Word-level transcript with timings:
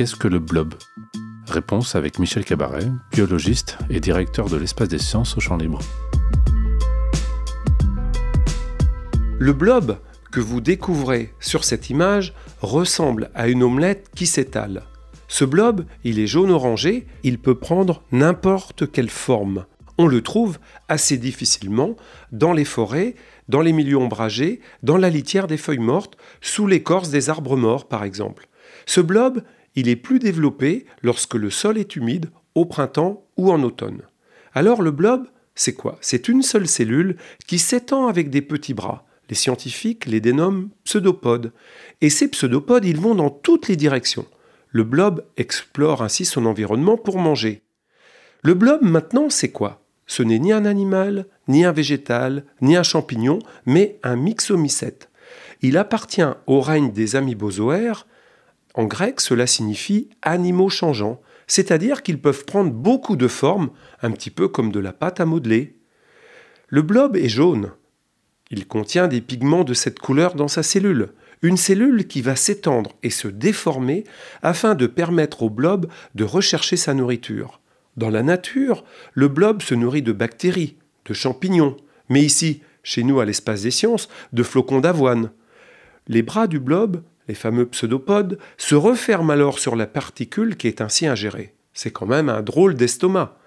qu'est-ce 0.00 0.16
que 0.16 0.28
le 0.28 0.38
blob? 0.38 0.76
Réponse 1.46 1.94
avec 1.94 2.18
Michel 2.18 2.42
Cabaret, 2.42 2.86
biologiste 3.12 3.76
et 3.90 4.00
directeur 4.00 4.48
de 4.48 4.56
l'espace 4.56 4.88
des 4.88 4.98
sciences 4.98 5.36
au 5.36 5.40
Champ 5.40 5.58
Libre. 5.58 5.78
Le 9.38 9.52
blob 9.52 9.98
que 10.32 10.40
vous 10.40 10.62
découvrez 10.62 11.34
sur 11.38 11.64
cette 11.64 11.90
image 11.90 12.32
ressemble 12.62 13.30
à 13.34 13.48
une 13.48 13.62
omelette 13.62 14.08
qui 14.16 14.24
s'étale. 14.24 14.84
Ce 15.28 15.44
blob, 15.44 15.84
il 16.02 16.18
est 16.18 16.26
jaune-orangé, 16.26 17.06
il 17.22 17.38
peut 17.38 17.56
prendre 17.56 18.02
n'importe 18.10 18.90
quelle 18.90 19.10
forme. 19.10 19.66
On 19.98 20.06
le 20.06 20.22
trouve 20.22 20.58
assez 20.88 21.18
difficilement 21.18 21.94
dans 22.32 22.54
les 22.54 22.64
forêts, 22.64 23.16
dans 23.50 23.60
les 23.60 23.74
milieux 23.74 23.98
ombragés, 23.98 24.62
dans 24.82 24.96
la 24.96 25.10
litière 25.10 25.46
des 25.46 25.58
feuilles 25.58 25.76
mortes, 25.76 26.16
sous 26.40 26.66
l'écorce 26.66 27.10
des 27.10 27.28
arbres 27.28 27.58
morts 27.58 27.86
par 27.86 28.02
exemple. 28.02 28.48
Ce 28.86 29.02
blob, 29.02 29.42
il 29.76 29.88
est 29.88 29.96
plus 29.96 30.18
développé 30.18 30.86
lorsque 31.02 31.34
le 31.34 31.50
sol 31.50 31.78
est 31.78 31.96
humide, 31.96 32.30
au 32.54 32.64
printemps 32.64 33.24
ou 33.36 33.50
en 33.50 33.62
automne. 33.62 34.02
Alors 34.52 34.82
le 34.82 34.90
blob, 34.90 35.26
c'est 35.54 35.74
quoi? 35.74 35.98
C'est 36.00 36.28
une 36.28 36.42
seule 36.42 36.66
cellule 36.66 37.16
qui 37.46 37.58
s'étend 37.58 38.08
avec 38.08 38.30
des 38.30 38.42
petits 38.42 38.74
bras. 38.74 39.04
Les 39.28 39.36
scientifiques 39.36 40.06
les 40.06 40.20
dénomment 40.20 40.70
pseudopodes. 40.84 41.52
Et 42.00 42.10
ces 42.10 42.28
pseudopodes, 42.28 42.84
ils 42.84 43.00
vont 43.00 43.14
dans 43.14 43.30
toutes 43.30 43.68
les 43.68 43.76
directions. 43.76 44.26
Le 44.70 44.82
blob 44.82 45.24
explore 45.36 46.02
ainsi 46.02 46.24
son 46.24 46.46
environnement 46.46 46.96
pour 46.96 47.18
manger. 47.18 47.62
Le 48.42 48.54
blob 48.54 48.80
maintenant, 48.82 49.30
c'est 49.30 49.50
quoi? 49.50 49.82
Ce 50.06 50.24
n'est 50.24 50.38
ni 50.40 50.52
un 50.52 50.64
animal, 50.64 51.26
ni 51.46 51.64
un 51.64 51.72
végétal, 51.72 52.44
ni 52.60 52.76
un 52.76 52.82
champignon, 52.82 53.38
mais 53.66 54.00
un 54.02 54.16
myxomycète. 54.16 55.08
Il 55.62 55.76
appartient 55.76 56.22
au 56.46 56.60
règne 56.60 56.90
des 56.90 57.14
amybozoaires. 57.14 58.06
En 58.74 58.84
grec, 58.84 59.20
cela 59.20 59.46
signifie 59.46 60.08
animaux 60.22 60.68
changeants, 60.68 61.20
c'est-à-dire 61.46 62.02
qu'ils 62.02 62.20
peuvent 62.20 62.44
prendre 62.44 62.70
beaucoup 62.70 63.16
de 63.16 63.28
formes, 63.28 63.70
un 64.02 64.10
petit 64.12 64.30
peu 64.30 64.48
comme 64.48 64.70
de 64.70 64.80
la 64.80 64.92
pâte 64.92 65.20
à 65.20 65.26
modeler. 65.26 65.76
Le 66.68 66.82
blob 66.82 67.16
est 67.16 67.28
jaune. 67.28 67.72
Il 68.50 68.66
contient 68.66 69.08
des 69.08 69.20
pigments 69.20 69.64
de 69.64 69.74
cette 69.74 69.98
couleur 69.98 70.34
dans 70.34 70.48
sa 70.48 70.62
cellule 70.62 71.12
une 71.42 71.56
cellule 71.56 72.06
qui 72.06 72.20
va 72.20 72.36
s'étendre 72.36 72.92
et 73.02 73.10
se 73.10 73.28
déformer 73.28 74.04
afin 74.42 74.74
de 74.74 74.86
permettre 74.86 75.42
au 75.42 75.50
blob 75.50 75.86
de 76.14 76.24
rechercher 76.24 76.76
sa 76.76 76.94
nourriture. 76.94 77.60
Dans 77.96 78.10
la 78.10 78.22
nature, 78.22 78.84
le 79.14 79.28
blob 79.28 79.62
se 79.62 79.74
nourrit 79.74 80.02
de 80.02 80.12
bactéries, 80.12 80.76
de 81.06 81.14
champignons, 81.14 81.76
mais 82.08 82.22
ici, 82.22 82.62
chez 82.82 83.02
nous 83.02 83.20
à 83.20 83.24
l'espace 83.24 83.62
des 83.62 83.70
sciences, 83.70 84.08
de 84.32 84.42
flocons 84.42 84.80
d'avoine. 84.80 85.30
Les 86.08 86.22
bras 86.22 86.46
du 86.46 86.60
blob, 86.60 87.02
les 87.30 87.34
fameux 87.34 87.66
pseudopodes, 87.66 88.38
se 88.58 88.74
referment 88.74 89.30
alors 89.30 89.60
sur 89.60 89.76
la 89.76 89.86
particule 89.86 90.56
qui 90.56 90.66
est 90.66 90.80
ainsi 90.80 91.06
ingérée. 91.06 91.54
C'est 91.72 91.92
quand 91.92 92.06
même 92.06 92.28
un 92.28 92.42
drôle 92.42 92.74
d'estomac. 92.74 93.38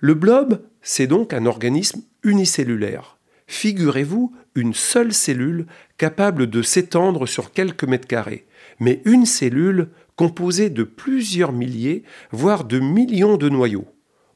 Le 0.00 0.14
blob, 0.14 0.60
c'est 0.82 1.06
donc 1.06 1.32
un 1.32 1.46
organisme 1.46 2.02
unicellulaire. 2.24 3.18
Figurez-vous 3.46 4.32
une 4.56 4.74
seule 4.74 5.12
cellule 5.12 5.66
capable 5.96 6.48
de 6.48 6.60
s'étendre 6.60 7.28
sur 7.28 7.52
quelques 7.52 7.84
mètres 7.84 8.08
carrés, 8.08 8.46
mais 8.80 9.00
une 9.04 9.26
cellule 9.26 9.90
composée 10.16 10.68
de 10.68 10.82
plusieurs 10.82 11.52
milliers, 11.52 12.02
voire 12.32 12.64
de 12.64 12.80
millions 12.80 13.36
de 13.36 13.48
noyaux. 13.48 13.86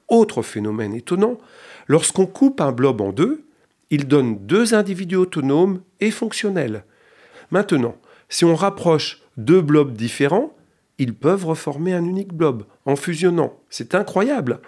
Autre 0.07 0.43
phénomène 0.43 0.95
étonnant, 0.95 1.39
lorsqu'on 1.89 2.27
coupe 2.27 2.61
un 2.61 2.71
blob 2.71 3.01
en 3.01 3.13
deux, 3.13 3.45
il 3.91 4.07
donne 4.07 4.47
deux 4.47 4.73
individus 4.73 5.17
autonomes 5.17 5.81
et 5.99 6.13
fonctionnels. 6.13 6.85
Maintenant, 7.51 7.97
si 8.29 8.45
on 8.45 8.55
rapproche 8.55 9.23
deux 9.37 9.61
blobs 9.61 9.93
différents, 9.93 10.55
ils 10.99 11.15
peuvent 11.15 11.47
reformer 11.47 11.93
un 11.93 12.05
unique 12.05 12.33
blob 12.33 12.65
en 12.85 12.97
fusionnant. 12.97 13.59
C'est 13.69 13.95
incroyable. 13.95 14.61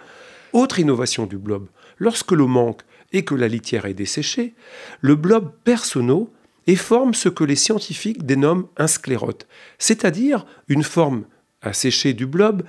Autre 0.53 0.79
innovation 0.79 1.25
du 1.25 1.37
blob, 1.37 1.67
lorsque 1.97 2.31
l'eau 2.31 2.47
manque 2.47 2.81
et 3.13 3.23
que 3.23 3.35
la 3.35 3.47
litière 3.47 3.85
est 3.85 3.93
desséchée, 3.93 4.53
le 5.01 5.15
blob 5.15 5.51
personneau 5.63 6.31
et 6.67 6.75
forme 6.75 7.13
ce 7.13 7.29
que 7.29 7.43
les 7.43 7.55
scientifiques 7.55 8.25
dénomment 8.25 8.67
un 8.77 8.87
sclérote, 8.87 9.47
c'est-à-dire 9.77 10.45
une 10.67 10.83
forme 10.83 11.25
asséchée 11.61 12.13
du 12.13 12.25
blob 12.25 12.63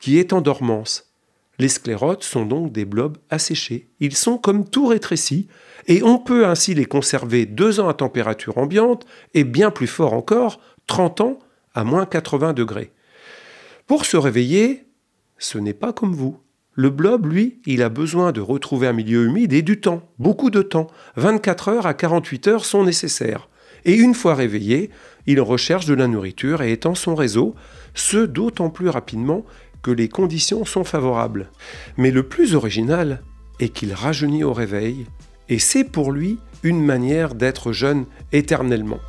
qui 0.00 0.18
est 0.18 0.32
en 0.32 0.40
dormance. 0.40 1.13
Les 1.58 1.68
sclérotes 1.68 2.24
sont 2.24 2.46
donc 2.46 2.72
des 2.72 2.84
blobs 2.84 3.18
asséchés. 3.30 3.88
Ils 4.00 4.16
sont 4.16 4.38
comme 4.38 4.68
tout 4.68 4.86
rétrécis, 4.86 5.46
et 5.86 6.02
on 6.02 6.18
peut 6.18 6.46
ainsi 6.46 6.74
les 6.74 6.86
conserver 6.86 7.46
deux 7.46 7.80
ans 7.80 7.88
à 7.88 7.94
température 7.94 8.58
ambiante, 8.58 9.06
et 9.34 9.44
bien 9.44 9.70
plus 9.70 9.86
fort 9.86 10.14
encore, 10.14 10.60
30 10.86 11.20
ans 11.20 11.38
à 11.74 11.84
moins 11.84 12.06
80 12.06 12.52
degrés. 12.52 12.92
Pour 13.86 14.04
se 14.04 14.16
réveiller, 14.16 14.84
ce 15.38 15.58
n'est 15.58 15.74
pas 15.74 15.92
comme 15.92 16.14
vous. 16.14 16.38
Le 16.72 16.90
blob, 16.90 17.26
lui, 17.26 17.60
il 17.66 17.82
a 17.82 17.88
besoin 17.88 18.32
de 18.32 18.40
retrouver 18.40 18.88
un 18.88 18.92
milieu 18.92 19.26
humide 19.26 19.52
et 19.52 19.62
du 19.62 19.80
temps, 19.80 20.02
beaucoup 20.18 20.50
de 20.50 20.62
temps. 20.62 20.88
24 21.16 21.68
heures 21.68 21.86
à 21.86 21.94
48 21.94 22.48
heures 22.48 22.64
sont 22.64 22.82
nécessaires. 22.82 23.48
Et 23.84 23.94
une 23.94 24.14
fois 24.14 24.34
réveillé, 24.34 24.90
il 25.26 25.40
recherche 25.40 25.86
de 25.86 25.94
la 25.94 26.08
nourriture 26.08 26.62
et 26.62 26.72
étend 26.72 26.94
son 26.94 27.14
réseau, 27.14 27.54
ce 27.94 28.16
d'autant 28.16 28.70
plus 28.70 28.88
rapidement 28.88 29.44
les 29.90 30.08
conditions 30.08 30.64
sont 30.64 30.84
favorables. 30.84 31.50
Mais 31.96 32.10
le 32.10 32.22
plus 32.22 32.54
original 32.54 33.22
est 33.60 33.68
qu'il 33.68 33.92
rajeunit 33.92 34.44
au 34.44 34.52
réveil, 34.52 35.06
et 35.48 35.58
c'est 35.58 35.84
pour 35.84 36.12
lui 36.12 36.38
une 36.62 36.82
manière 36.82 37.34
d'être 37.34 37.72
jeune 37.72 38.06
éternellement. 38.32 39.00